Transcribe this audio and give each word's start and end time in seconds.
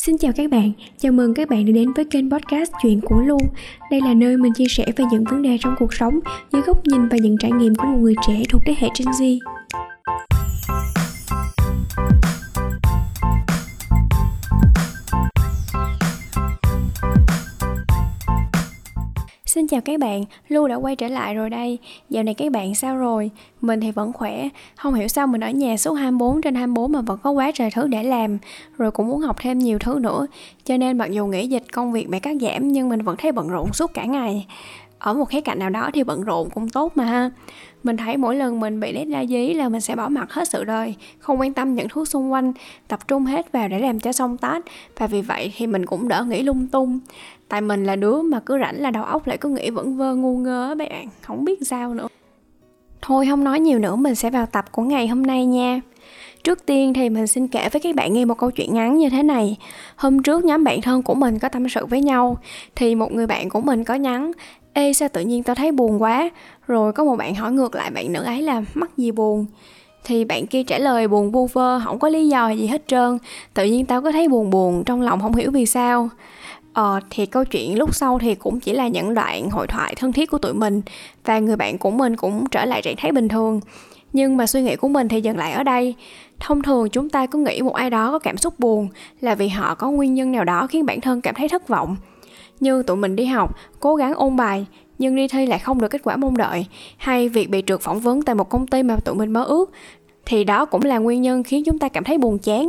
Xin 0.00 0.18
chào 0.18 0.32
các 0.36 0.50
bạn, 0.50 0.72
chào 0.98 1.12
mừng 1.12 1.34
các 1.34 1.48
bạn 1.48 1.66
đã 1.66 1.72
đến 1.72 1.92
với 1.92 2.04
kênh 2.04 2.30
podcast 2.30 2.72
Chuyện 2.82 3.00
của 3.00 3.20
Lu. 3.20 3.38
Đây 3.90 4.00
là 4.00 4.14
nơi 4.14 4.36
mình 4.36 4.52
chia 4.52 4.68
sẻ 4.68 4.84
về 4.96 5.04
những 5.12 5.24
vấn 5.24 5.42
đề 5.42 5.58
trong 5.60 5.74
cuộc 5.78 5.94
sống 5.94 6.20
dưới 6.52 6.62
góc 6.62 6.86
nhìn 6.86 7.08
và 7.08 7.16
những 7.22 7.36
trải 7.40 7.52
nghiệm 7.52 7.74
của 7.74 7.86
một 7.86 7.98
người 8.00 8.14
trẻ 8.26 8.42
thuộc 8.48 8.62
thế 8.66 8.74
hệ 8.78 8.88
Gen 8.98 9.08
Z. 9.08 9.38
Xin 19.56 19.66
chào 19.66 19.80
các 19.80 20.00
bạn, 20.00 20.24
Lu 20.48 20.68
đã 20.68 20.74
quay 20.74 20.96
trở 20.96 21.08
lại 21.08 21.34
rồi 21.34 21.50
đây. 21.50 21.78
Dạo 22.10 22.22
này 22.22 22.34
các 22.34 22.52
bạn 22.52 22.74
sao 22.74 22.96
rồi? 22.96 23.30
Mình 23.60 23.80
thì 23.80 23.90
vẫn 23.90 24.12
khỏe. 24.12 24.48
Không 24.76 24.94
hiểu 24.94 25.08
sao 25.08 25.26
mình 25.26 25.40
ở 25.40 25.50
nhà 25.50 25.76
suốt 25.76 25.94
24 25.94 26.42
trên 26.42 26.54
24 26.54 26.92
mà 26.92 27.00
vẫn 27.00 27.18
có 27.22 27.30
quá 27.30 27.50
trời 27.54 27.70
thứ 27.70 27.86
để 27.86 28.02
làm. 28.02 28.38
Rồi 28.78 28.90
cũng 28.90 29.08
muốn 29.08 29.20
học 29.20 29.36
thêm 29.40 29.58
nhiều 29.58 29.78
thứ 29.78 29.98
nữa. 30.00 30.26
Cho 30.64 30.76
nên 30.76 30.98
mặc 30.98 31.10
dù 31.10 31.26
nghỉ 31.26 31.46
dịch 31.46 31.62
công 31.72 31.92
việc 31.92 32.08
bị 32.08 32.20
cắt 32.20 32.36
giảm 32.40 32.72
nhưng 32.72 32.88
mình 32.88 33.02
vẫn 33.02 33.16
thấy 33.16 33.32
bận 33.32 33.48
rộn 33.48 33.72
suốt 33.72 33.94
cả 33.94 34.04
ngày. 34.04 34.46
Ở 34.98 35.14
một 35.14 35.24
khía 35.24 35.40
cạnh 35.40 35.58
nào 35.58 35.70
đó 35.70 35.90
thì 35.94 36.04
bận 36.04 36.24
rộn 36.24 36.50
cũng 36.50 36.68
tốt 36.68 36.92
mà. 36.94 37.04
Ha. 37.04 37.30
Mình 37.82 37.96
thấy 37.96 38.16
mỗi 38.16 38.36
lần 38.36 38.60
mình 38.60 38.80
bị 38.80 38.92
lết 38.92 39.08
ra 39.08 39.24
dí 39.24 39.54
là 39.54 39.68
mình 39.68 39.80
sẽ 39.80 39.96
bỏ 39.96 40.08
mặt 40.08 40.32
hết 40.32 40.48
sự 40.48 40.64
đời, 40.64 40.94
không 41.18 41.40
quan 41.40 41.52
tâm 41.52 41.74
những 41.74 41.88
thứ 41.88 42.04
xung 42.04 42.32
quanh, 42.32 42.52
tập 42.88 43.08
trung 43.08 43.24
hết 43.24 43.52
vào 43.52 43.68
để 43.68 43.78
làm 43.78 44.00
cho 44.00 44.12
xong 44.12 44.38
tát 44.38 44.62
và 44.98 45.06
vì 45.06 45.22
vậy 45.22 45.52
thì 45.56 45.66
mình 45.66 45.86
cũng 45.86 46.08
đỡ 46.08 46.24
nghĩ 46.24 46.42
lung 46.42 46.66
tung. 46.66 46.98
Tại 47.48 47.60
mình 47.60 47.84
là 47.84 47.96
đứa 47.96 48.22
mà 48.22 48.40
cứ 48.40 48.58
rảnh 48.58 48.82
là 48.82 48.90
đầu 48.90 49.04
óc 49.04 49.26
lại 49.26 49.38
cứ 49.38 49.48
nghĩ 49.48 49.70
vẫn 49.70 49.96
vơ 49.96 50.14
ngu 50.14 50.38
ngơ 50.38 50.74
bạn. 50.78 51.08
Không 51.22 51.44
biết 51.44 51.66
sao 51.66 51.94
nữa. 51.94 52.08
Thôi 53.02 53.26
không 53.30 53.44
nói 53.44 53.60
nhiều 53.60 53.78
nữa 53.78 53.96
mình 53.96 54.14
sẽ 54.14 54.30
vào 54.30 54.46
tập 54.46 54.72
của 54.72 54.82
ngày 54.82 55.08
hôm 55.08 55.22
nay 55.22 55.46
nha. 55.46 55.80
Trước 56.44 56.66
tiên 56.66 56.94
thì 56.94 57.08
mình 57.08 57.26
xin 57.26 57.48
kể 57.48 57.68
với 57.72 57.80
các 57.80 57.94
bạn 57.94 58.12
nghe 58.12 58.24
một 58.24 58.38
câu 58.38 58.50
chuyện 58.50 58.74
ngắn 58.74 58.96
như 58.96 59.10
thế 59.10 59.22
này. 59.22 59.56
Hôm 59.96 60.22
trước 60.22 60.44
nhóm 60.44 60.64
bạn 60.64 60.82
thân 60.82 61.02
của 61.02 61.14
mình 61.14 61.38
có 61.38 61.48
tâm 61.48 61.68
sự 61.68 61.86
với 61.86 62.00
nhau 62.00 62.38
thì 62.74 62.94
một 62.94 63.12
người 63.12 63.26
bạn 63.26 63.48
của 63.48 63.60
mình 63.60 63.84
có 63.84 63.94
nhắn 63.94 64.32
Ê 64.78 64.92
sao 64.92 65.08
tự 65.08 65.20
nhiên 65.20 65.42
tao 65.42 65.54
thấy 65.54 65.72
buồn 65.72 66.02
quá 66.02 66.30
Rồi 66.66 66.92
có 66.92 67.04
một 67.04 67.16
bạn 67.16 67.34
hỏi 67.34 67.52
ngược 67.52 67.74
lại 67.74 67.90
bạn 67.90 68.12
nữ 68.12 68.22
ấy 68.22 68.42
là 68.42 68.62
mắc 68.74 68.90
gì 68.96 69.10
buồn 69.10 69.46
thì 70.04 70.24
bạn 70.24 70.46
kia 70.46 70.62
trả 70.62 70.78
lời 70.78 71.08
buồn 71.08 71.30
vu 71.30 71.46
vơ 71.46 71.80
không 71.84 71.98
có 71.98 72.08
lý 72.08 72.28
do 72.28 72.50
gì 72.50 72.66
hết 72.66 72.82
trơn 72.86 73.18
tự 73.54 73.64
nhiên 73.64 73.86
tao 73.86 74.02
có 74.02 74.12
thấy 74.12 74.28
buồn 74.28 74.50
buồn 74.50 74.84
trong 74.84 75.02
lòng 75.02 75.20
không 75.20 75.34
hiểu 75.34 75.50
vì 75.50 75.66
sao 75.66 76.08
Ờ, 76.72 77.00
thì 77.10 77.26
câu 77.26 77.44
chuyện 77.44 77.78
lúc 77.78 77.94
sau 77.94 78.18
thì 78.18 78.34
cũng 78.34 78.60
chỉ 78.60 78.72
là 78.72 78.88
những 78.88 79.14
đoạn 79.14 79.50
hội 79.50 79.66
thoại 79.66 79.94
thân 79.94 80.12
thiết 80.12 80.30
của 80.30 80.38
tụi 80.38 80.54
mình 80.54 80.82
và 81.24 81.38
người 81.38 81.56
bạn 81.56 81.78
của 81.78 81.90
mình 81.90 82.16
cũng 82.16 82.44
trở 82.50 82.64
lại 82.64 82.82
trạng 82.82 82.96
thái 82.96 83.12
bình 83.12 83.28
thường. 83.28 83.60
Nhưng 84.12 84.36
mà 84.36 84.46
suy 84.46 84.62
nghĩ 84.62 84.76
của 84.76 84.88
mình 84.88 85.08
thì 85.08 85.20
dừng 85.20 85.36
lại 85.36 85.52
ở 85.52 85.62
đây. 85.62 85.94
Thông 86.40 86.62
thường 86.62 86.88
chúng 86.90 87.10
ta 87.10 87.26
cứ 87.26 87.38
nghĩ 87.38 87.62
một 87.62 87.74
ai 87.74 87.90
đó 87.90 88.12
có 88.12 88.18
cảm 88.18 88.36
xúc 88.36 88.54
buồn 88.58 88.88
là 89.20 89.34
vì 89.34 89.48
họ 89.48 89.74
có 89.74 89.90
nguyên 89.90 90.14
nhân 90.14 90.32
nào 90.32 90.44
đó 90.44 90.66
khiến 90.66 90.86
bản 90.86 91.00
thân 91.00 91.20
cảm 91.20 91.34
thấy 91.34 91.48
thất 91.48 91.68
vọng. 91.68 91.96
Như 92.60 92.82
tụi 92.82 92.96
mình 92.96 93.16
đi 93.16 93.24
học, 93.24 93.56
cố 93.80 93.96
gắng 93.96 94.14
ôn 94.14 94.36
bài, 94.36 94.66
nhưng 94.98 95.16
đi 95.16 95.28
thi 95.28 95.46
lại 95.46 95.58
không 95.58 95.80
được 95.80 95.88
kết 95.88 96.00
quả 96.04 96.16
mong 96.16 96.36
đợi, 96.36 96.66
hay 96.96 97.28
việc 97.28 97.50
bị 97.50 97.62
trượt 97.66 97.80
phỏng 97.80 98.00
vấn 98.00 98.22
tại 98.22 98.34
một 98.34 98.48
công 98.48 98.66
ty 98.66 98.82
mà 98.82 98.96
tụi 98.96 99.14
mình 99.14 99.32
mơ 99.32 99.44
ước, 99.44 99.70
thì 100.26 100.44
đó 100.44 100.64
cũng 100.64 100.84
là 100.84 100.98
nguyên 100.98 101.22
nhân 101.22 101.42
khiến 101.42 101.64
chúng 101.64 101.78
ta 101.78 101.88
cảm 101.88 102.04
thấy 102.04 102.18
buồn 102.18 102.38
chán. 102.38 102.68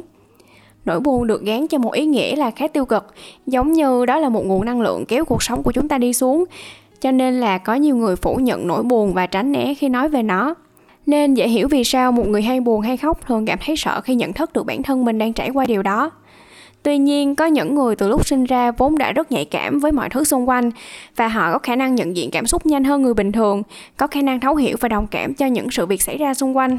Nỗi 0.85 0.99
buồn 0.99 1.27
được 1.27 1.41
gán 1.41 1.67
cho 1.67 1.77
một 1.77 1.93
ý 1.93 2.05
nghĩa 2.05 2.35
là 2.35 2.51
khá 2.51 2.67
tiêu 2.67 2.85
cực 2.85 3.13
giống 3.45 3.71
như 3.71 4.05
đó 4.05 4.19
là 4.19 4.29
một 4.29 4.45
nguồn 4.45 4.65
năng 4.65 4.81
lượng 4.81 5.05
kéo 5.05 5.25
cuộc 5.25 5.43
sống 5.43 5.63
của 5.63 5.71
chúng 5.71 5.87
ta 5.87 5.97
đi 5.97 6.13
xuống 6.13 6.45
cho 6.99 7.11
nên 7.11 7.39
là 7.39 7.57
có 7.57 7.75
nhiều 7.75 7.95
người 7.95 8.15
phủ 8.15 8.35
nhận 8.35 8.67
nỗi 8.67 8.83
buồn 8.83 9.13
và 9.13 9.27
tránh 9.27 9.51
né 9.51 9.73
khi 9.73 9.89
nói 9.89 10.09
về 10.09 10.23
nó. 10.23 10.55
Nên 11.05 11.33
dễ 11.33 11.47
hiểu 11.47 11.67
vì 11.67 11.83
sao 11.83 12.11
một 12.11 12.27
người 12.27 12.41
hay 12.41 12.59
buồn 12.59 12.81
hay 12.81 12.97
khóc 12.97 13.25
thường 13.27 13.45
cảm 13.45 13.59
thấy 13.65 13.75
sợ 13.77 14.01
khi 14.01 14.15
nhận 14.15 14.33
thức 14.33 14.53
được 14.53 14.65
bản 14.65 14.83
thân 14.83 15.05
mình 15.05 15.17
đang 15.17 15.33
trải 15.33 15.49
qua 15.49 15.65
điều 15.65 15.83
đó 15.83 16.11
tuy 16.87 16.97
nhiên 16.97 17.35
có 17.35 17.45
những 17.45 17.75
người 17.75 17.95
từ 17.95 18.07
lúc 18.07 18.25
sinh 18.27 18.43
ra 18.43 18.71
vốn 18.71 18.97
đã 18.97 19.11
rất 19.11 19.31
nhạy 19.31 19.45
cảm 19.45 19.79
với 19.79 19.91
mọi 19.91 20.09
thứ 20.09 20.23
xung 20.23 20.49
quanh 20.49 20.71
và 21.15 21.27
họ 21.27 21.51
có 21.51 21.59
khả 21.59 21.75
năng 21.75 21.95
nhận 21.95 22.15
diện 22.15 22.31
cảm 22.31 22.47
xúc 22.47 22.65
nhanh 22.65 22.83
hơn 22.83 23.01
người 23.01 23.13
bình 23.13 23.31
thường 23.31 23.63
có 23.97 24.07
khả 24.07 24.21
năng 24.21 24.39
thấu 24.39 24.55
hiểu 24.55 24.77
và 24.79 24.89
đồng 24.89 25.07
cảm 25.07 25.33
cho 25.33 25.45
những 25.45 25.71
sự 25.71 25.85
việc 25.85 26.01
xảy 26.01 26.17
ra 26.17 26.33
xung 26.33 26.57
quanh 26.57 26.77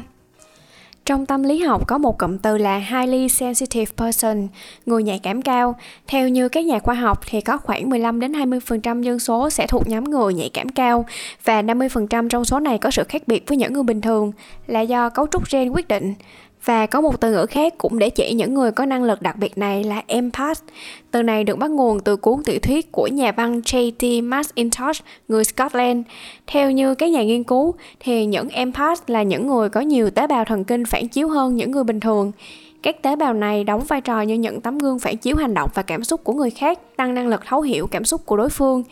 trong 1.05 1.25
tâm 1.25 1.43
lý 1.43 1.59
học 1.59 1.87
có 1.87 1.97
một 1.97 2.17
cụm 2.17 2.37
từ 2.37 2.57
là 2.57 2.77
highly 2.77 3.29
sensitive 3.29 3.91
person, 3.97 4.47
người 4.85 5.03
nhạy 5.03 5.19
cảm 5.23 5.41
cao. 5.41 5.75
Theo 6.07 6.29
như 6.29 6.49
các 6.49 6.65
nhà 6.65 6.79
khoa 6.79 6.95
học 6.95 7.19
thì 7.25 7.41
có 7.41 7.57
khoảng 7.57 7.89
15 7.89 8.19
đến 8.19 8.31
20% 8.31 9.01
dân 9.01 9.19
số 9.19 9.49
sẽ 9.49 9.67
thuộc 9.67 9.87
nhóm 9.87 10.03
người 10.03 10.33
nhạy 10.33 10.49
cảm 10.53 10.69
cao 10.69 11.05
và 11.43 11.61
50% 11.61 12.29
trong 12.29 12.45
số 12.45 12.59
này 12.59 12.77
có 12.77 12.91
sự 12.91 13.03
khác 13.03 13.23
biệt 13.27 13.43
với 13.47 13.57
những 13.57 13.73
người 13.73 13.83
bình 13.83 14.01
thường 14.01 14.31
là 14.67 14.81
do 14.81 15.09
cấu 15.09 15.27
trúc 15.27 15.51
gen 15.51 15.69
quyết 15.69 15.87
định. 15.87 16.13
Và 16.65 16.85
có 16.85 17.01
một 17.01 17.21
từ 17.21 17.31
ngữ 17.31 17.45
khác 17.45 17.73
cũng 17.77 17.99
để 17.99 18.09
chỉ 18.09 18.33
những 18.33 18.53
người 18.53 18.71
có 18.71 18.85
năng 18.85 19.03
lực 19.03 19.21
đặc 19.21 19.35
biệt 19.37 19.57
này 19.57 19.83
là 19.83 20.03
empath. 20.07 20.59
Từ 21.11 21.21
này 21.21 21.43
được 21.43 21.55
bắt 21.55 21.71
nguồn 21.71 21.99
từ 21.99 22.15
cuốn 22.15 22.43
tiểu 22.43 22.59
thuyết 22.59 22.91
của 22.91 23.07
nhà 23.07 23.31
văn 23.31 23.59
J.T. 23.59 24.29
McIntosh, 24.29 25.03
người 25.27 25.43
Scotland. 25.43 26.05
Theo 26.47 26.71
như 26.71 26.95
các 26.95 27.09
nhà 27.09 27.23
nghiên 27.23 27.43
cứu, 27.43 27.73
thì 27.99 28.25
những 28.25 28.49
empath 28.49 29.09
là 29.09 29.23
những 29.23 29.47
người 29.47 29.69
có 29.69 29.81
nhiều 29.81 30.09
tế 30.09 30.27
bào 30.27 30.45
thần 30.45 30.63
kinh 30.63 30.85
phản 30.85 31.07
chiếu 31.07 31.29
hơn 31.29 31.55
những 31.55 31.71
người 31.71 31.83
bình 31.83 31.99
thường. 31.99 32.31
Các 32.83 33.01
tế 33.01 33.15
bào 33.15 33.33
này 33.33 33.63
đóng 33.63 33.83
vai 33.87 34.01
trò 34.01 34.21
như 34.21 34.35
những 34.35 34.61
tấm 34.61 34.77
gương 34.77 34.99
phản 34.99 35.17
chiếu 35.17 35.35
hành 35.35 35.53
động 35.53 35.69
và 35.73 35.81
cảm 35.81 36.03
xúc 36.03 36.23
của 36.23 36.33
người 36.33 36.49
khác, 36.49 36.79
tăng 36.95 37.13
năng 37.13 37.27
lực 37.27 37.41
thấu 37.45 37.61
hiểu 37.61 37.87
cảm 37.87 38.05
xúc 38.05 38.25
của 38.25 38.37
đối 38.37 38.49
phương. 38.49 38.83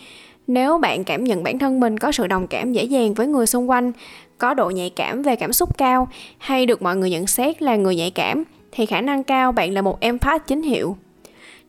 Nếu 0.48 0.78
bạn 0.78 1.04
cảm 1.04 1.24
nhận 1.24 1.44
bản 1.44 1.60
thân 1.60 1.80
mình 1.80 2.00
có 2.00 2.12
sự 2.12 2.28
đồng 2.28 2.48
cảm 2.48 2.74
dễ 2.74 2.84
dàng 2.84 3.14
với 3.14 3.28
người 3.28 3.46
xung 3.46 3.70
quanh, 3.70 3.92
có 4.38 4.54
độ 4.54 4.70
nhạy 4.70 4.90
cảm 4.90 5.22
về 5.22 5.36
cảm 5.36 5.54
xúc 5.54 5.78
cao 5.78 6.08
hay 6.38 6.66
được 6.66 6.82
mọi 6.82 6.96
người 6.96 7.10
nhận 7.10 7.28
xét 7.28 7.62
là 7.62 7.76
người 7.76 7.96
nhạy 7.96 8.12
cảm 8.12 8.44
thì 8.72 8.86
khả 8.86 9.02
năng 9.02 9.24
cao 9.24 9.52
bạn 9.52 9.74
là 9.74 9.82
một 9.82 10.00
empath 10.00 10.48
chính 10.48 10.62
hiệu. 10.62 10.98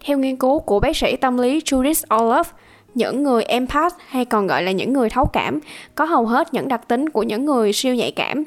Theo 0.05 0.19
nghiên 0.19 0.37
cứu 0.37 0.59
của 0.59 0.81
bác 0.81 0.97
sĩ 0.97 1.17
tâm 1.17 1.39
lý 1.39 1.59
Judith 1.59 2.05
Olaf, 2.09 2.45
những 2.95 3.23
người 3.23 3.45
empath 3.45 3.95
hay 4.07 4.25
còn 4.25 4.47
gọi 4.47 4.63
là 4.63 4.71
những 4.71 4.93
người 4.93 5.11
thấu 5.11 5.27
cảm 5.33 5.61
có 5.95 6.05
hầu 6.05 6.27
hết 6.27 6.55
những 6.55 6.69
đặc 6.69 6.89
tính 6.89 7.09
của 7.09 7.23
những 7.23 7.45
người 7.45 7.73
siêu 7.73 7.95
nhạy 7.95 8.11
cảm. 8.11 8.45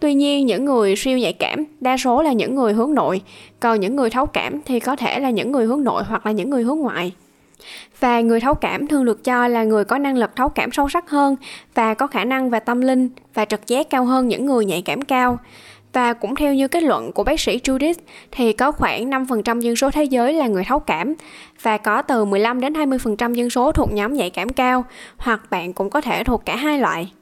Tuy 0.00 0.14
nhiên, 0.14 0.46
những 0.46 0.64
người 0.64 0.96
siêu 0.96 1.18
nhạy 1.18 1.32
cảm 1.32 1.64
đa 1.80 1.96
số 1.96 2.22
là 2.22 2.32
những 2.32 2.54
người 2.54 2.72
hướng 2.72 2.94
nội, 2.94 3.20
còn 3.60 3.80
những 3.80 3.96
người 3.96 4.10
thấu 4.10 4.26
cảm 4.26 4.60
thì 4.64 4.80
có 4.80 4.96
thể 4.96 5.20
là 5.20 5.30
những 5.30 5.52
người 5.52 5.66
hướng 5.66 5.84
nội 5.84 6.02
hoặc 6.08 6.26
là 6.26 6.32
những 6.32 6.50
người 6.50 6.62
hướng 6.62 6.78
ngoại. 6.78 7.12
Và 8.00 8.20
người 8.20 8.40
thấu 8.40 8.54
cảm 8.54 8.86
thường 8.86 9.04
được 9.04 9.24
cho 9.24 9.48
là 9.48 9.64
người 9.64 9.84
có 9.84 9.98
năng 9.98 10.16
lực 10.16 10.36
thấu 10.36 10.48
cảm 10.48 10.72
sâu 10.72 10.88
sắc 10.88 11.10
hơn 11.10 11.36
và 11.74 11.94
có 11.94 12.06
khả 12.06 12.24
năng 12.24 12.50
về 12.50 12.60
tâm 12.60 12.80
linh 12.80 13.08
và 13.34 13.44
trực 13.44 13.66
giác 13.66 13.90
cao 13.90 14.04
hơn 14.04 14.28
những 14.28 14.46
người 14.46 14.64
nhạy 14.64 14.82
cảm 14.82 15.02
cao. 15.02 15.38
Và 15.92 16.12
cũng 16.12 16.34
theo 16.34 16.54
như 16.54 16.68
kết 16.68 16.82
luận 16.82 17.12
của 17.12 17.24
bác 17.24 17.40
sĩ 17.40 17.58
Judith, 17.58 17.94
thì 18.30 18.52
có 18.52 18.72
khoảng 18.72 19.10
5% 19.10 19.60
dân 19.60 19.76
số 19.76 19.90
thế 19.90 20.04
giới 20.04 20.32
là 20.32 20.46
người 20.46 20.64
thấu 20.64 20.78
cảm 20.78 21.14
và 21.62 21.76
có 21.76 22.02
từ 22.02 22.24
15 22.24 22.60
đến 22.60 22.72
20% 22.72 23.32
dân 23.32 23.50
số 23.50 23.72
thuộc 23.72 23.92
nhóm 23.92 24.14
nhạy 24.14 24.30
cảm 24.30 24.48
cao, 24.48 24.84
hoặc 25.16 25.50
bạn 25.50 25.72
cũng 25.72 25.90
có 25.90 26.00
thể 26.00 26.24
thuộc 26.24 26.42
cả 26.44 26.56
hai 26.56 26.78
loại. 26.78 27.12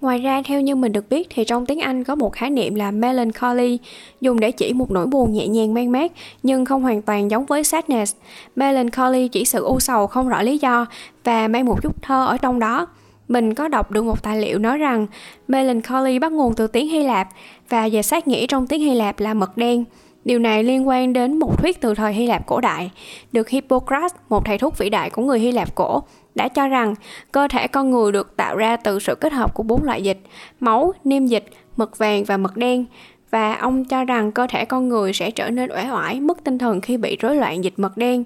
Ngoài 0.00 0.18
ra, 0.18 0.42
theo 0.44 0.60
như 0.60 0.76
mình 0.76 0.92
được 0.92 1.08
biết 1.10 1.26
thì 1.30 1.44
trong 1.44 1.66
tiếng 1.66 1.80
Anh 1.80 2.04
có 2.04 2.14
một 2.14 2.32
khái 2.32 2.50
niệm 2.50 2.74
là 2.74 2.90
melancholy, 2.90 3.78
dùng 4.20 4.40
để 4.40 4.50
chỉ 4.50 4.72
một 4.72 4.90
nỗi 4.90 5.06
buồn 5.06 5.32
nhẹ 5.32 5.48
nhàng 5.48 5.74
mang 5.74 5.92
mát, 5.92 6.12
nhưng 6.42 6.64
không 6.64 6.82
hoàn 6.82 7.02
toàn 7.02 7.30
giống 7.30 7.44
với 7.44 7.64
sadness. 7.64 8.16
Melancholy 8.56 9.28
chỉ 9.28 9.44
sự 9.44 9.62
u 9.62 9.80
sầu 9.80 10.06
không 10.06 10.28
rõ 10.28 10.42
lý 10.42 10.58
do 10.58 10.86
và 11.24 11.48
mang 11.48 11.64
một 11.64 11.82
chút 11.82 12.02
thơ 12.02 12.26
ở 12.26 12.36
trong 12.38 12.58
đó. 12.58 12.86
Mình 13.28 13.54
có 13.54 13.68
đọc 13.68 13.90
được 13.90 14.02
một 14.02 14.22
tài 14.22 14.40
liệu 14.40 14.58
nói 14.58 14.78
rằng 14.78 15.06
melancholy 15.48 16.18
bắt 16.18 16.32
nguồn 16.32 16.54
từ 16.54 16.66
tiếng 16.66 16.88
Hy 16.88 17.02
Lạp 17.02 17.28
và 17.68 17.88
về 17.92 18.02
sát 18.02 18.28
nghĩa 18.28 18.46
trong 18.46 18.66
tiếng 18.66 18.80
Hy 18.80 18.94
Lạp 18.94 19.20
là 19.20 19.34
mật 19.34 19.56
đen. 19.56 19.84
Điều 20.26 20.38
này 20.38 20.64
liên 20.64 20.88
quan 20.88 21.12
đến 21.12 21.38
một 21.38 21.58
thuyết 21.58 21.80
từ 21.80 21.94
thời 21.94 22.12
Hy 22.12 22.26
Lạp 22.26 22.46
cổ 22.46 22.60
đại, 22.60 22.90
được 23.32 23.48
Hippocrates, 23.48 24.12
một 24.28 24.44
thầy 24.44 24.58
thuốc 24.58 24.78
vĩ 24.78 24.90
đại 24.90 25.10
của 25.10 25.22
người 25.22 25.38
Hy 25.38 25.52
Lạp 25.52 25.74
cổ, 25.74 26.02
đã 26.34 26.48
cho 26.48 26.68
rằng 26.68 26.94
cơ 27.32 27.48
thể 27.48 27.66
con 27.68 27.90
người 27.90 28.12
được 28.12 28.36
tạo 28.36 28.56
ra 28.56 28.76
từ 28.76 28.98
sự 28.98 29.14
kết 29.14 29.32
hợp 29.32 29.54
của 29.54 29.62
bốn 29.62 29.84
loại 29.84 30.02
dịch, 30.02 30.18
máu, 30.60 30.92
niêm 31.04 31.26
dịch, 31.26 31.44
mật 31.76 31.98
vàng 31.98 32.24
và 32.24 32.36
mật 32.36 32.56
đen. 32.56 32.84
Và 33.30 33.54
ông 33.54 33.84
cho 33.84 34.04
rằng 34.04 34.32
cơ 34.32 34.46
thể 34.50 34.64
con 34.64 34.88
người 34.88 35.12
sẽ 35.12 35.30
trở 35.30 35.50
nên 35.50 35.70
uể 35.70 35.90
oải, 35.90 36.20
mất 36.20 36.44
tinh 36.44 36.58
thần 36.58 36.80
khi 36.80 36.96
bị 36.96 37.16
rối 37.20 37.36
loạn 37.36 37.64
dịch 37.64 37.74
mật 37.76 37.96
đen. 37.96 38.24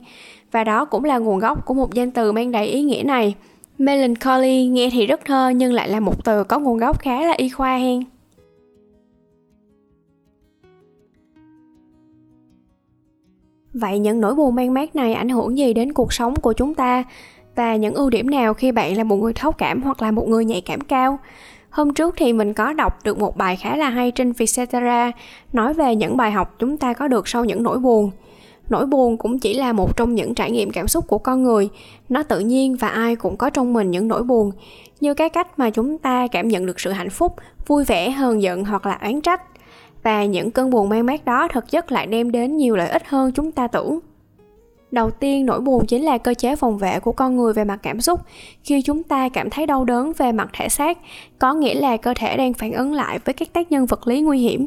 Và 0.52 0.64
đó 0.64 0.84
cũng 0.84 1.04
là 1.04 1.18
nguồn 1.18 1.38
gốc 1.38 1.66
của 1.66 1.74
một 1.74 1.94
danh 1.94 2.10
từ 2.10 2.32
mang 2.32 2.52
đầy 2.52 2.66
ý 2.66 2.82
nghĩa 2.82 3.02
này. 3.02 3.34
Melancholy 3.78 4.66
nghe 4.66 4.90
thì 4.92 5.06
rất 5.06 5.24
thơ 5.24 5.48
nhưng 5.48 5.72
lại 5.72 5.88
là 5.88 6.00
một 6.00 6.24
từ 6.24 6.44
có 6.44 6.58
nguồn 6.58 6.78
gốc 6.78 6.98
khá 6.98 7.20
là 7.20 7.34
y 7.36 7.48
khoa 7.48 7.76
hen. 7.76 8.04
Vậy 13.72 13.98
những 13.98 14.20
nỗi 14.20 14.34
buồn 14.34 14.54
mang 14.54 14.74
mát 14.74 14.96
này 14.96 15.14
ảnh 15.14 15.28
hưởng 15.28 15.58
gì 15.58 15.72
đến 15.72 15.92
cuộc 15.92 16.12
sống 16.12 16.36
của 16.36 16.52
chúng 16.52 16.74
ta? 16.74 17.04
và 17.60 17.76
những 17.76 17.94
ưu 17.94 18.10
điểm 18.10 18.30
nào 18.30 18.54
khi 18.54 18.72
bạn 18.72 18.96
là 18.96 19.04
một 19.04 19.16
người 19.16 19.32
thấu 19.32 19.52
cảm 19.52 19.82
hoặc 19.82 20.02
là 20.02 20.10
một 20.10 20.28
người 20.28 20.44
nhạy 20.44 20.60
cảm 20.60 20.80
cao? 20.80 21.18
Hôm 21.70 21.94
trước 21.94 22.14
thì 22.16 22.32
mình 22.32 22.54
có 22.54 22.72
đọc 22.72 23.04
được 23.04 23.18
một 23.18 23.36
bài 23.36 23.56
khá 23.56 23.76
là 23.76 23.90
hay 23.90 24.10
trên 24.10 24.32
Vietcetera, 24.32 25.12
nói 25.52 25.74
về 25.74 25.96
những 25.96 26.16
bài 26.16 26.32
học 26.32 26.54
chúng 26.58 26.76
ta 26.76 26.92
có 26.92 27.08
được 27.08 27.28
sau 27.28 27.44
những 27.44 27.62
nỗi 27.62 27.78
buồn. 27.78 28.10
Nỗi 28.68 28.86
buồn 28.86 29.16
cũng 29.16 29.38
chỉ 29.38 29.54
là 29.54 29.72
một 29.72 29.96
trong 29.96 30.14
những 30.14 30.34
trải 30.34 30.50
nghiệm 30.50 30.70
cảm 30.70 30.88
xúc 30.88 31.04
của 31.08 31.18
con 31.18 31.42
người. 31.42 31.68
Nó 32.08 32.22
tự 32.22 32.40
nhiên 32.40 32.76
và 32.76 32.88
ai 32.88 33.16
cũng 33.16 33.36
có 33.36 33.50
trong 33.50 33.72
mình 33.72 33.90
những 33.90 34.08
nỗi 34.08 34.22
buồn. 34.22 34.52
Như 35.00 35.14
cái 35.14 35.28
cách 35.28 35.58
mà 35.58 35.70
chúng 35.70 35.98
ta 35.98 36.26
cảm 36.26 36.48
nhận 36.48 36.66
được 36.66 36.80
sự 36.80 36.90
hạnh 36.90 37.10
phúc, 37.10 37.34
vui 37.66 37.84
vẻ, 37.84 38.10
hờn 38.10 38.42
giận 38.42 38.64
hoặc 38.64 38.86
là 38.86 38.98
oán 39.02 39.20
trách 39.20 39.42
và 40.02 40.24
những 40.24 40.50
cơn 40.50 40.70
buồn 40.70 40.88
mang 40.88 41.06
mát 41.06 41.24
đó 41.24 41.48
thực 41.48 41.70
chất 41.70 41.92
lại 41.92 42.06
đem 42.06 42.32
đến 42.32 42.56
nhiều 42.56 42.76
lợi 42.76 42.88
ích 42.88 43.08
hơn 43.08 43.32
chúng 43.32 43.52
ta 43.52 43.66
tưởng. 43.68 43.98
Đầu 44.90 45.10
tiên, 45.10 45.46
nỗi 45.46 45.60
buồn 45.60 45.86
chính 45.86 46.02
là 46.02 46.18
cơ 46.18 46.34
chế 46.34 46.56
phòng 46.56 46.78
vệ 46.78 47.00
của 47.00 47.12
con 47.12 47.36
người 47.36 47.52
về 47.52 47.64
mặt 47.64 47.80
cảm 47.82 48.00
xúc. 48.00 48.20
Khi 48.64 48.82
chúng 48.82 49.02
ta 49.02 49.28
cảm 49.28 49.50
thấy 49.50 49.66
đau 49.66 49.84
đớn 49.84 50.12
về 50.18 50.32
mặt 50.32 50.50
thể 50.52 50.68
xác, 50.68 50.98
có 51.38 51.54
nghĩa 51.54 51.74
là 51.74 51.96
cơ 51.96 52.14
thể 52.16 52.36
đang 52.36 52.52
phản 52.52 52.72
ứng 52.72 52.92
lại 52.92 53.18
với 53.24 53.32
các 53.32 53.52
tác 53.52 53.72
nhân 53.72 53.86
vật 53.86 54.06
lý 54.06 54.20
nguy 54.20 54.38
hiểm. 54.38 54.66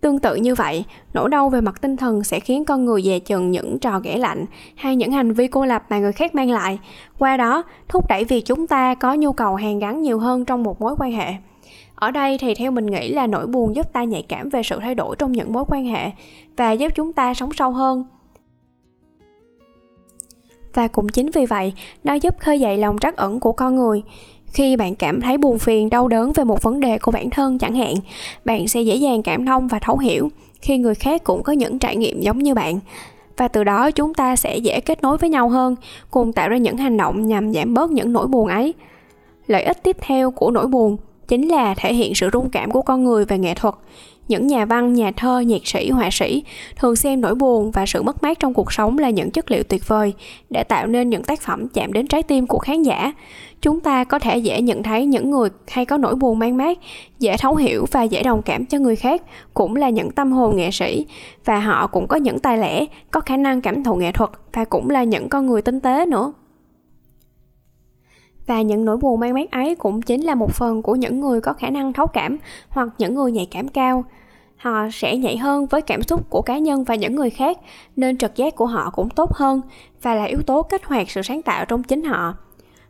Tương 0.00 0.18
tự 0.18 0.34
như 0.34 0.54
vậy, 0.54 0.84
nỗi 1.14 1.28
đau 1.28 1.48
về 1.48 1.60
mặt 1.60 1.80
tinh 1.80 1.96
thần 1.96 2.24
sẽ 2.24 2.40
khiến 2.40 2.64
con 2.64 2.84
người 2.84 3.02
dè 3.02 3.18
chừng 3.18 3.50
những 3.50 3.78
trò 3.78 4.00
ghẻ 4.00 4.18
lạnh 4.18 4.44
hay 4.74 4.96
những 4.96 5.12
hành 5.12 5.32
vi 5.32 5.46
cô 5.46 5.64
lập 5.64 5.82
mà 5.88 5.98
người 5.98 6.12
khác 6.12 6.34
mang 6.34 6.50
lại. 6.50 6.78
Qua 7.18 7.36
đó, 7.36 7.62
thúc 7.88 8.08
đẩy 8.08 8.24
việc 8.24 8.44
chúng 8.46 8.66
ta 8.66 8.94
có 8.94 9.14
nhu 9.14 9.32
cầu 9.32 9.54
hàn 9.54 9.78
gắn 9.78 10.02
nhiều 10.02 10.18
hơn 10.18 10.44
trong 10.44 10.62
một 10.62 10.80
mối 10.80 10.94
quan 10.98 11.12
hệ 11.12 11.34
ở 11.94 12.10
đây 12.10 12.38
thì 12.38 12.54
theo 12.54 12.70
mình 12.70 12.86
nghĩ 12.86 13.08
là 13.08 13.26
nỗi 13.26 13.46
buồn 13.46 13.76
giúp 13.76 13.92
ta 13.92 14.04
nhạy 14.04 14.22
cảm 14.22 14.48
về 14.48 14.62
sự 14.62 14.78
thay 14.80 14.94
đổi 14.94 15.16
trong 15.16 15.32
những 15.32 15.52
mối 15.52 15.64
quan 15.68 15.84
hệ 15.84 16.10
và 16.56 16.72
giúp 16.72 16.92
chúng 16.94 17.12
ta 17.12 17.34
sống 17.34 17.52
sâu 17.52 17.70
hơn. 17.70 18.04
Và 20.74 20.88
cũng 20.88 21.08
chính 21.08 21.30
vì 21.30 21.46
vậy, 21.46 21.72
nó 22.04 22.14
giúp 22.14 22.34
khơi 22.38 22.60
dậy 22.60 22.78
lòng 22.78 22.98
trắc 22.98 23.16
ẩn 23.16 23.40
của 23.40 23.52
con 23.52 23.76
người. 23.76 24.02
Khi 24.46 24.76
bạn 24.76 24.94
cảm 24.94 25.20
thấy 25.20 25.38
buồn 25.38 25.58
phiền, 25.58 25.90
đau 25.90 26.08
đớn 26.08 26.32
về 26.32 26.44
một 26.44 26.62
vấn 26.62 26.80
đề 26.80 26.98
của 26.98 27.10
bản 27.10 27.30
thân 27.30 27.58
chẳng 27.58 27.74
hạn, 27.74 27.94
bạn 28.44 28.68
sẽ 28.68 28.82
dễ 28.82 28.96
dàng 28.96 29.22
cảm 29.22 29.46
thông 29.46 29.68
và 29.68 29.78
thấu 29.78 29.98
hiểu 29.98 30.28
khi 30.62 30.78
người 30.78 30.94
khác 30.94 31.24
cũng 31.24 31.42
có 31.42 31.52
những 31.52 31.78
trải 31.78 31.96
nghiệm 31.96 32.20
giống 32.20 32.38
như 32.38 32.54
bạn. 32.54 32.80
Và 33.36 33.48
từ 33.48 33.64
đó 33.64 33.90
chúng 33.90 34.14
ta 34.14 34.36
sẽ 34.36 34.56
dễ 34.56 34.80
kết 34.80 35.02
nối 35.02 35.18
với 35.18 35.30
nhau 35.30 35.48
hơn, 35.48 35.76
cùng 36.10 36.32
tạo 36.32 36.48
ra 36.48 36.56
những 36.56 36.76
hành 36.76 36.96
động 36.96 37.26
nhằm 37.26 37.52
giảm 37.52 37.74
bớt 37.74 37.90
những 37.90 38.12
nỗi 38.12 38.26
buồn 38.26 38.48
ấy. 38.48 38.74
Lợi 39.46 39.62
ích 39.62 39.82
tiếp 39.82 39.96
theo 40.00 40.30
của 40.30 40.50
nỗi 40.50 40.66
buồn 40.66 40.96
chính 41.32 41.48
là 41.48 41.74
thể 41.74 41.94
hiện 41.94 42.14
sự 42.14 42.28
rung 42.32 42.50
cảm 42.50 42.70
của 42.70 42.82
con 42.82 43.04
người 43.04 43.24
về 43.24 43.38
nghệ 43.38 43.54
thuật. 43.54 43.74
Những 44.28 44.46
nhà 44.46 44.64
văn, 44.64 44.92
nhà 44.92 45.12
thơ, 45.16 45.40
nhạc 45.40 45.66
sĩ, 45.66 45.90
họa 45.90 46.08
sĩ 46.12 46.42
thường 46.76 46.96
xem 46.96 47.20
nỗi 47.20 47.34
buồn 47.34 47.70
và 47.70 47.86
sự 47.86 48.02
mất 48.02 48.22
mát 48.22 48.38
trong 48.38 48.54
cuộc 48.54 48.72
sống 48.72 48.98
là 48.98 49.10
những 49.10 49.30
chất 49.30 49.50
liệu 49.50 49.62
tuyệt 49.62 49.88
vời 49.88 50.12
để 50.50 50.64
tạo 50.64 50.86
nên 50.86 51.10
những 51.10 51.24
tác 51.24 51.40
phẩm 51.40 51.68
chạm 51.68 51.92
đến 51.92 52.06
trái 52.06 52.22
tim 52.22 52.46
của 52.46 52.58
khán 52.58 52.82
giả. 52.82 53.12
Chúng 53.60 53.80
ta 53.80 54.04
có 54.04 54.18
thể 54.18 54.38
dễ 54.38 54.62
nhận 54.62 54.82
thấy 54.82 55.06
những 55.06 55.30
người 55.30 55.48
hay 55.68 55.84
có 55.84 55.96
nỗi 55.96 56.14
buồn 56.14 56.38
mang 56.38 56.56
mát, 56.56 56.78
dễ 57.18 57.36
thấu 57.36 57.56
hiểu 57.56 57.86
và 57.90 58.02
dễ 58.02 58.22
đồng 58.22 58.42
cảm 58.42 58.66
cho 58.66 58.78
người 58.78 58.96
khác, 58.96 59.22
cũng 59.54 59.76
là 59.76 59.90
những 59.90 60.10
tâm 60.10 60.32
hồn 60.32 60.56
nghệ 60.56 60.70
sĩ. 60.70 61.06
Và 61.44 61.58
họ 61.58 61.86
cũng 61.86 62.06
có 62.06 62.16
những 62.16 62.38
tài 62.38 62.58
lẻ, 62.58 62.84
có 63.10 63.20
khả 63.20 63.36
năng 63.36 63.60
cảm 63.60 63.84
thụ 63.84 63.94
nghệ 63.94 64.12
thuật 64.12 64.30
và 64.52 64.64
cũng 64.64 64.90
là 64.90 65.04
những 65.04 65.28
con 65.28 65.46
người 65.46 65.62
tinh 65.62 65.80
tế 65.80 66.06
nữa 66.06 66.32
và 68.46 68.62
những 68.62 68.84
nỗi 68.84 68.96
buồn 68.96 69.20
mang 69.20 69.34
mát 69.34 69.50
ấy 69.50 69.74
cũng 69.74 70.02
chính 70.02 70.20
là 70.20 70.34
một 70.34 70.52
phần 70.52 70.82
của 70.82 70.96
những 70.96 71.20
người 71.20 71.40
có 71.40 71.52
khả 71.52 71.70
năng 71.70 71.92
thấu 71.92 72.06
cảm 72.06 72.38
hoặc 72.68 72.88
những 72.98 73.14
người 73.14 73.32
nhạy 73.32 73.46
cảm 73.46 73.68
cao. 73.68 74.04
Họ 74.56 74.88
sẽ 74.92 75.16
nhạy 75.16 75.36
hơn 75.36 75.66
với 75.66 75.82
cảm 75.82 76.02
xúc 76.02 76.30
của 76.30 76.42
cá 76.42 76.58
nhân 76.58 76.84
và 76.84 76.94
những 76.94 77.14
người 77.14 77.30
khác, 77.30 77.58
nên 77.96 78.18
trực 78.18 78.36
giác 78.36 78.56
của 78.56 78.66
họ 78.66 78.90
cũng 78.90 79.10
tốt 79.10 79.32
hơn 79.34 79.60
và 80.02 80.14
là 80.14 80.24
yếu 80.24 80.42
tố 80.42 80.62
kích 80.62 80.84
hoạt 80.84 81.10
sự 81.10 81.22
sáng 81.22 81.42
tạo 81.42 81.64
trong 81.64 81.82
chính 81.82 82.04
họ. 82.04 82.34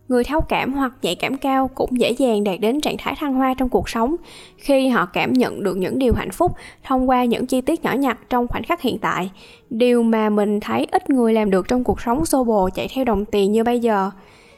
Người 0.08 0.24
thấu 0.24 0.40
cảm 0.40 0.72
hoặc 0.72 0.92
nhạy 1.02 1.14
cảm 1.14 1.36
cao 1.36 1.68
cũng 1.74 2.00
dễ 2.00 2.10
dàng 2.10 2.44
đạt 2.44 2.60
đến 2.60 2.80
trạng 2.80 2.96
thái 2.98 3.14
thăng 3.18 3.34
hoa 3.34 3.54
trong 3.58 3.68
cuộc 3.68 3.88
sống 3.88 4.16
khi 4.56 4.88
họ 4.88 5.06
cảm 5.06 5.32
nhận 5.32 5.62
được 5.62 5.76
những 5.76 5.98
điều 5.98 6.14
hạnh 6.14 6.30
phúc 6.30 6.52
thông 6.84 7.08
qua 7.08 7.24
những 7.24 7.46
chi 7.46 7.60
tiết 7.60 7.84
nhỏ 7.84 7.92
nhặt 7.92 8.18
trong 8.30 8.48
khoảnh 8.48 8.62
khắc 8.62 8.80
hiện 8.80 8.98
tại, 8.98 9.30
điều 9.70 10.02
mà 10.02 10.30
mình 10.30 10.60
thấy 10.60 10.86
ít 10.90 11.10
người 11.10 11.32
làm 11.32 11.50
được 11.50 11.68
trong 11.68 11.84
cuộc 11.84 12.00
sống 12.00 12.24
xô 12.24 12.44
bồ 12.44 12.68
chạy 12.74 12.88
theo 12.94 13.04
đồng 13.04 13.24
tiền 13.24 13.52
như 13.52 13.64
bây 13.64 13.80
giờ 13.80 14.10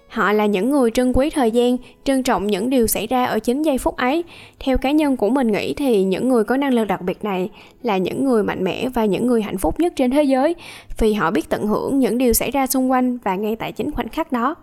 họ 0.08 0.32
là 0.32 0.46
những 0.46 0.70
người 0.70 0.90
trân 0.90 1.12
quý 1.12 1.30
thời 1.30 1.50
gian, 1.50 1.76
trân 2.04 2.22
trọng 2.22 2.46
những 2.46 2.70
điều 2.70 2.86
xảy 2.86 3.06
ra 3.06 3.24
ở 3.24 3.38
chính 3.38 3.62
giây 3.62 3.78
phút 3.78 3.96
ấy. 3.96 4.24
Theo 4.60 4.78
cá 4.78 4.90
nhân 4.90 5.16
của 5.16 5.30
mình 5.30 5.52
nghĩ 5.52 5.74
thì 5.74 6.04
những 6.04 6.28
người 6.28 6.44
có 6.44 6.56
năng 6.56 6.74
lực 6.74 6.84
đặc 6.84 7.02
biệt 7.02 7.24
này 7.24 7.50
là 7.82 7.96
những 7.96 8.24
người 8.24 8.42
mạnh 8.42 8.64
mẽ 8.64 8.88
và 8.88 9.04
những 9.04 9.26
người 9.26 9.42
hạnh 9.42 9.58
phúc 9.58 9.80
nhất 9.80 9.92
trên 9.96 10.10
thế 10.10 10.22
giới, 10.22 10.54
vì 10.98 11.12
họ 11.12 11.30
biết 11.30 11.48
tận 11.48 11.66
hưởng 11.66 11.98
những 11.98 12.18
điều 12.18 12.32
xảy 12.32 12.50
ra 12.50 12.66
xung 12.66 12.90
quanh 12.90 13.18
và 13.24 13.36
ngay 13.36 13.56
tại 13.56 13.72
chính 13.72 13.90
khoảnh 13.90 14.08
khắc 14.08 14.32
đó. 14.32 14.54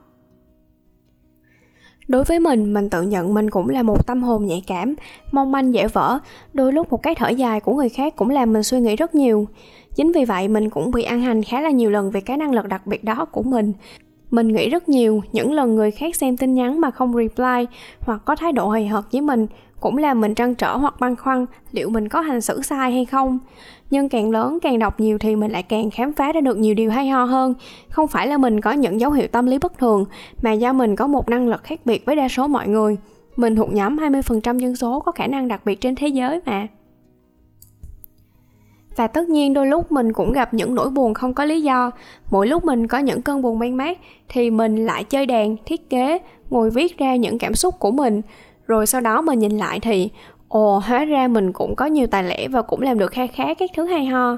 Đối 2.08 2.24
với 2.24 2.40
mình 2.40 2.74
mình 2.74 2.90
tự 2.90 3.02
nhận 3.02 3.34
mình 3.34 3.50
cũng 3.50 3.70
là 3.70 3.84
một 3.84 4.08
tâm 4.08 4.24
hồn 4.24 4.46
nhạy 4.46 4.64
cảm, 4.68 4.96
mong 5.32 5.52
manh 5.52 5.74
dễ 5.74 5.88
vỡ. 5.88 6.20
Đôi 6.54 6.74
lúc 6.74 6.92
một 6.92 7.04
cái 7.04 7.16
thở 7.16 7.30
dài 7.30 7.60
của 7.60 7.76
người 7.76 7.90
khác 7.90 8.16
cũng 8.16 8.30
làm 8.30 8.54
mình 8.54 8.64
suy 8.64 8.80
nghĩ 8.80 8.96
rất 8.96 9.16
nhiều. 9.16 9.48
Chính 9.96 10.12
vì 10.12 10.26
vậy, 10.26 10.48
mình 10.48 10.70
cũng 10.70 10.92
bị 10.92 11.04
ăn 11.04 11.22
hành 11.22 11.44
khá 11.44 11.62
là 11.62 11.70
nhiều 11.70 11.90
lần 11.90 12.12
về 12.12 12.22
cái 12.22 12.38
năng 12.38 12.54
lực 12.54 12.68
đặc 12.68 12.88
biệt 12.88 13.04
đó 13.04 13.26
của 13.26 13.44
mình 13.44 13.74
mình 14.32 14.48
nghĩ 14.48 14.70
rất 14.70 14.90
nhiều, 14.90 15.22
những 15.32 15.54
lần 15.54 15.76
người 15.76 15.92
khác 15.92 16.16
xem 16.16 16.38
tin 16.38 16.54
nhắn 16.54 16.82
mà 16.82 16.92
không 16.92 17.14
reply 17.14 17.66
hoặc 18.00 18.22
có 18.26 18.36
thái 18.36 18.52
độ 18.52 18.68
hời 18.68 18.88
hợt 18.88 19.04
với 19.12 19.22
mình 19.22 19.48
cũng 19.80 19.98
là 19.98 20.14
mình 20.14 20.36
trăn 20.36 20.56
trở 20.56 20.76
hoặc 20.76 21.00
băn 21.00 21.16
khoăn 21.16 21.46
liệu 21.72 21.90
mình 21.90 22.08
có 22.08 22.22
hành 22.22 22.42
xử 22.42 22.62
sai 22.62 22.92
hay 22.92 23.06
không. 23.06 23.40
Nhưng 23.90 24.10
càng 24.10 24.30
lớn 24.30 24.60
càng 24.62 24.80
đọc 24.80 25.00
nhiều 25.00 25.18
thì 25.18 25.36
mình 25.36 25.52
lại 25.52 25.64
càng 25.64 25.92
khám 25.92 26.14
phá 26.14 26.32
ra 26.32 26.42
được 26.42 26.58
nhiều 26.58 26.74
điều 26.74 26.92
hay 26.92 27.08
ho 27.08 27.24
hơn. 27.24 27.54
Không 27.90 28.08
phải 28.08 28.28
là 28.28 28.38
mình 28.38 28.62
có 28.62 28.72
những 28.72 29.00
dấu 29.00 29.12
hiệu 29.12 29.28
tâm 29.28 29.46
lý 29.46 29.58
bất 29.58 29.78
thường, 29.78 30.06
mà 30.42 30.52
do 30.52 30.74
mình 30.74 30.96
có 30.96 31.08
một 31.08 31.30
năng 31.30 31.48
lực 31.48 31.64
khác 31.64 31.80
biệt 31.86 32.06
với 32.06 32.16
đa 32.16 32.28
số 32.28 32.48
mọi 32.48 32.68
người. 32.68 32.98
Mình 33.36 33.56
thuộc 33.56 33.74
nhóm 33.74 33.98
20% 33.98 34.58
dân 34.58 34.76
số 34.76 35.00
có 35.00 35.12
khả 35.12 35.28
năng 35.28 35.48
đặc 35.48 35.62
biệt 35.66 35.82
trên 35.82 35.96
thế 35.96 36.08
giới 36.08 36.40
mà 36.46 36.68
và 39.02 39.08
tất 39.08 39.30
nhiên 39.30 39.54
đôi 39.54 39.68
lúc 39.68 39.92
mình 39.92 40.14
cũng 40.14 40.32
gặp 40.32 40.54
những 40.54 40.76
nỗi 40.76 40.90
buồn 40.90 41.14
không 41.14 41.34
có 41.34 41.46
lý 41.46 41.62
do. 41.62 41.92
Mỗi 42.32 42.48
lúc 42.48 42.66
mình 42.66 42.88
có 42.88 42.98
những 42.98 43.22
cơn 43.22 43.42
buồn 43.42 43.60
mang 43.60 43.78
mát 43.78 43.98
thì 44.30 44.50
mình 44.50 44.86
lại 44.86 45.04
chơi 45.04 45.26
đàn, 45.26 45.56
thiết 45.66 45.90
kế, 45.90 46.20
ngồi 46.50 46.70
viết 46.70 46.98
ra 46.98 47.16
những 47.16 47.40
cảm 47.40 47.56
xúc 47.56 47.80
của 47.80 47.92
mình. 47.92 48.22
Rồi 48.68 48.86
sau 48.86 49.02
đó 49.02 49.22
mình 49.22 49.40
nhìn 49.40 49.58
lại 49.58 49.80
thì, 49.80 50.10
ồ, 50.48 50.82
hóa 50.86 51.06
ra 51.06 51.28
mình 51.28 51.54
cũng 51.54 51.76
có 51.76 51.86
nhiều 51.86 52.08
tài 52.08 52.24
lẻ 52.24 52.48
và 52.48 52.62
cũng 52.62 52.82
làm 52.82 53.00
được 53.00 53.12
kha 53.12 53.28
khá 53.28 53.54
các 53.54 53.70
thứ 53.76 53.86
hay 53.86 54.06
ho 54.06 54.38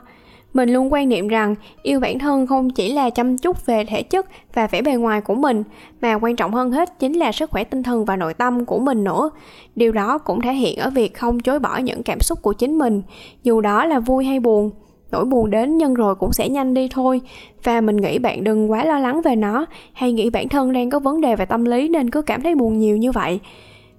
mình 0.54 0.70
luôn 0.70 0.94
quan 0.94 1.10
niệm 1.10 1.28
rằng 1.28 1.56
yêu 1.84 2.00
bản 2.00 2.20
thân 2.20 2.48
không 2.48 2.70
chỉ 2.70 2.94
là 2.94 3.10
chăm 3.10 3.38
chút 3.38 3.66
về 3.66 3.86
thể 3.86 4.04
chất 4.04 4.26
và 4.54 4.68
vẻ 4.68 4.82
bề 4.82 4.94
ngoài 4.94 5.22
của 5.22 5.36
mình, 5.36 5.64
mà 6.02 6.14
quan 6.14 6.36
trọng 6.36 6.54
hơn 6.54 6.72
hết 6.72 7.00
chính 7.00 7.14
là 7.14 7.32
sức 7.32 7.52
khỏe 7.52 7.64
tinh 7.64 7.84
thần 7.84 8.06
và 8.06 8.16
nội 8.16 8.34
tâm 8.34 8.66
của 8.66 8.80
mình 8.80 9.04
nữa. 9.04 9.30
Điều 9.76 9.92
đó 9.92 10.18
cũng 10.18 10.42
thể 10.42 10.54
hiện 10.54 10.80
ở 10.80 10.90
việc 10.90 11.14
không 11.14 11.40
chối 11.40 11.60
bỏ 11.60 11.78
những 11.78 12.04
cảm 12.04 12.20
xúc 12.20 12.42
của 12.42 12.54
chính 12.54 12.78
mình, 12.78 13.02
dù 13.44 13.62
đó 13.62 13.86
là 13.86 14.00
vui 14.00 14.26
hay 14.26 14.40
buồn. 14.40 14.72
Nỗi 15.12 15.26
buồn 15.26 15.50
đến 15.50 15.78
nhân 15.78 15.94
rồi 15.94 16.16
cũng 16.16 16.34
sẽ 16.34 16.50
nhanh 16.50 16.74
đi 16.74 16.88
thôi, 16.92 17.22
và 17.64 17.82
mình 17.82 17.98
nghĩ 17.98 18.20
bạn 18.20 18.44
đừng 18.44 18.72
quá 18.72 18.86
lo 18.86 19.00
lắng 19.00 19.22
về 19.22 19.36
nó, 19.36 19.66
hay 19.94 20.14
nghĩ 20.14 20.30
bản 20.30 20.50
thân 20.50 20.74
đang 20.74 20.90
có 20.90 21.00
vấn 21.00 21.22
đề 21.22 21.36
về 21.36 21.46
tâm 21.46 21.66
lý 21.66 21.90
nên 21.90 22.10
cứ 22.10 22.22
cảm 22.22 22.42
thấy 22.42 22.56
buồn 22.56 22.80
nhiều 22.80 22.98
như 22.98 23.12
vậy 23.12 23.40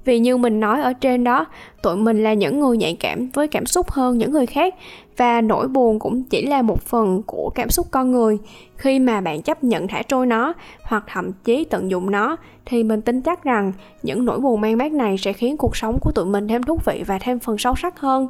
vì 0.05 0.19
như 0.19 0.37
mình 0.37 0.61
nói 0.61 0.81
ở 0.83 0.93
trên 0.93 1.25
đó, 1.25 1.47
tụi 1.83 1.97
mình 1.97 2.23
là 2.23 2.35
những 2.35 2.61
người 2.61 2.77
nhạy 2.77 2.97
cảm 3.01 3.29
với 3.35 3.49
cảm 3.49 3.67
xúc 3.67 3.91
hơn 3.91 4.19
những 4.19 4.33
người 4.33 4.47
khác. 4.47 4.75
Và 5.17 5.41
nỗi 5.41 5.69
buồn 5.69 5.99
cũng 5.99 6.23
chỉ 6.23 6.47
là 6.47 6.63
một 6.63 6.83
phần 6.83 7.23
của 7.27 7.51
cảm 7.55 7.71
xúc 7.71 7.87
con 7.91 8.13
người. 8.13 8.39
Khi 8.77 8.99
mà 8.99 9.21
bạn 9.21 9.43
chấp 9.43 9.65
nhận 9.65 9.89
thả 9.89 10.03
trôi 10.03 10.27
nó, 10.27 10.53
hoặc 10.83 11.05
thậm 11.13 11.33
chí 11.45 11.65
tận 11.65 11.91
dụng 11.91 12.11
nó, 12.11 12.37
thì 12.67 12.83
mình 12.83 13.03
tin 13.03 13.21
chắc 13.21 13.45
rằng 13.45 13.73
những 14.03 14.25
nỗi 14.25 14.41
buồn 14.41 14.61
mang 14.61 14.79
mát 14.79 14.93
này 14.93 15.19
sẽ 15.19 15.33
khiến 15.33 15.57
cuộc 15.57 15.77
sống 15.77 15.99
của 16.01 16.13
tụi 16.13 16.25
mình 16.25 16.49
thêm 16.49 16.63
thú 16.63 16.79
vị 16.85 17.03
và 17.07 17.19
thêm 17.19 17.39
phần 17.39 17.59
sâu 17.59 17.75
sắc 17.77 18.01
hơn, 18.01 18.29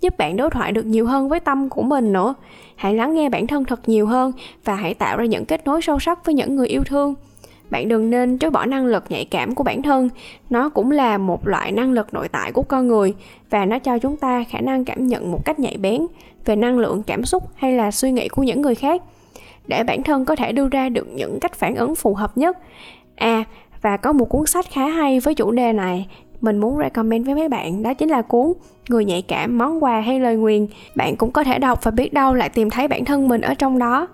giúp 0.00 0.18
bạn 0.18 0.36
đối 0.36 0.50
thoại 0.50 0.72
được 0.72 0.86
nhiều 0.86 1.06
hơn 1.06 1.28
với 1.28 1.40
tâm 1.40 1.68
của 1.68 1.82
mình 1.82 2.12
nữa. 2.12 2.34
Hãy 2.76 2.94
lắng 2.94 3.14
nghe 3.14 3.28
bản 3.28 3.46
thân 3.46 3.64
thật 3.64 3.88
nhiều 3.88 4.06
hơn 4.06 4.32
và 4.64 4.74
hãy 4.74 4.94
tạo 4.94 5.16
ra 5.16 5.24
những 5.24 5.44
kết 5.44 5.64
nối 5.64 5.82
sâu 5.82 5.98
sắc 5.98 6.24
với 6.24 6.34
những 6.34 6.56
người 6.56 6.68
yêu 6.68 6.84
thương 6.84 7.14
bạn 7.70 7.88
đừng 7.88 8.10
nên 8.10 8.38
chối 8.38 8.50
bỏ 8.50 8.66
năng 8.66 8.86
lực 8.86 9.04
nhạy 9.08 9.24
cảm 9.24 9.54
của 9.54 9.64
bản 9.64 9.82
thân. 9.82 10.08
Nó 10.50 10.68
cũng 10.68 10.90
là 10.90 11.18
một 11.18 11.46
loại 11.46 11.72
năng 11.72 11.92
lực 11.92 12.14
nội 12.14 12.28
tại 12.28 12.52
của 12.52 12.62
con 12.62 12.88
người 12.88 13.14
và 13.50 13.64
nó 13.64 13.78
cho 13.78 13.98
chúng 13.98 14.16
ta 14.16 14.44
khả 14.48 14.60
năng 14.60 14.84
cảm 14.84 15.06
nhận 15.06 15.32
một 15.32 15.44
cách 15.44 15.58
nhạy 15.58 15.76
bén 15.76 16.06
về 16.44 16.56
năng 16.56 16.78
lượng 16.78 17.02
cảm 17.02 17.24
xúc 17.24 17.42
hay 17.54 17.72
là 17.72 17.90
suy 17.90 18.10
nghĩ 18.10 18.28
của 18.28 18.42
những 18.42 18.62
người 18.62 18.74
khác. 18.74 19.02
Để 19.66 19.84
bản 19.84 20.02
thân 20.02 20.24
có 20.24 20.36
thể 20.36 20.52
đưa 20.52 20.68
ra 20.68 20.88
được 20.88 21.06
những 21.14 21.40
cách 21.40 21.54
phản 21.54 21.74
ứng 21.74 21.94
phù 21.94 22.14
hợp 22.14 22.38
nhất. 22.38 22.58
À 23.16 23.44
và 23.82 23.96
có 23.96 24.12
một 24.12 24.24
cuốn 24.24 24.46
sách 24.46 24.66
khá 24.70 24.88
hay 24.88 25.20
với 25.20 25.34
chủ 25.34 25.50
đề 25.50 25.72
này. 25.72 26.08
Mình 26.40 26.58
muốn 26.58 26.78
recommend 26.78 27.26
với 27.26 27.34
mấy 27.34 27.48
bạn, 27.48 27.82
đó 27.82 27.94
chính 27.94 28.08
là 28.08 28.22
cuốn 28.22 28.52
người 28.88 29.04
nhạy 29.04 29.22
cảm, 29.22 29.58
món 29.58 29.84
quà 29.84 30.00
hay 30.00 30.20
lời 30.20 30.36
nguyền. 30.36 30.66
Bạn 30.96 31.16
cũng 31.16 31.30
có 31.30 31.44
thể 31.44 31.58
đọc 31.58 31.84
và 31.84 31.90
biết 31.90 32.12
đâu 32.12 32.34
lại 32.34 32.48
tìm 32.48 32.70
thấy 32.70 32.88
bản 32.88 33.04
thân 33.04 33.28
mình 33.28 33.40
ở 33.40 33.54
trong 33.54 33.78
đó 33.78 34.08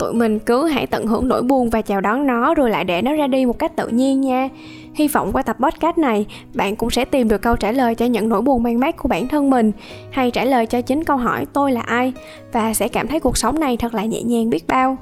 tụi 0.00 0.12
mình 0.12 0.38
cứ 0.38 0.66
hãy 0.66 0.86
tận 0.86 1.06
hưởng 1.06 1.28
nỗi 1.28 1.42
buồn 1.42 1.70
và 1.70 1.82
chào 1.82 2.00
đón 2.00 2.26
nó 2.26 2.54
rồi 2.54 2.70
lại 2.70 2.84
để 2.84 3.02
nó 3.02 3.12
ra 3.12 3.26
đi 3.26 3.46
một 3.46 3.58
cách 3.58 3.76
tự 3.76 3.88
nhiên 3.88 4.20
nha. 4.20 4.48
Hy 4.94 5.08
vọng 5.08 5.32
qua 5.32 5.42
tập 5.42 5.56
podcast 5.60 5.98
này, 5.98 6.26
bạn 6.54 6.76
cũng 6.76 6.90
sẽ 6.90 7.04
tìm 7.04 7.28
được 7.28 7.42
câu 7.42 7.56
trả 7.56 7.72
lời 7.72 7.94
cho 7.94 8.06
những 8.06 8.28
nỗi 8.28 8.42
buồn 8.42 8.62
mang 8.62 8.80
mát 8.80 8.96
của 8.96 9.08
bản 9.08 9.28
thân 9.28 9.50
mình, 9.50 9.72
hay 10.10 10.30
trả 10.30 10.44
lời 10.44 10.66
cho 10.66 10.80
chính 10.80 11.04
câu 11.04 11.16
hỏi 11.16 11.46
tôi 11.52 11.72
là 11.72 11.80
ai? 11.80 12.12
và 12.52 12.74
sẽ 12.74 12.88
cảm 12.88 13.08
thấy 13.08 13.20
cuộc 13.20 13.36
sống 13.36 13.60
này 13.60 13.76
thật 13.76 13.94
là 13.94 14.04
nhẹ 14.04 14.22
nhàng 14.22 14.50
biết 14.50 14.66
bao. 14.66 14.96